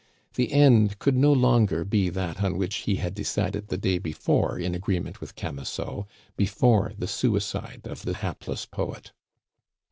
The 0.33 0.51
end 0.51 0.97
could 0.97 1.15
no 1.15 1.31
longer 1.31 1.85
be 1.85 2.09
that 2.09 2.41
on 2.43 2.57
which 2.57 2.73
he 2.89 2.95
had 2.95 3.13
decided 3.13 3.67
the 3.67 3.77
day 3.77 3.99
before 3.99 4.57
in 4.57 4.73
agreement 4.73 5.21
with 5.21 5.35
Camusot, 5.35 6.07
before 6.35 6.93
the 6.97 7.07
suicide 7.07 7.81
of 7.85 8.01
the 8.01 8.15
hapless 8.15 8.65
poet. 8.65 9.11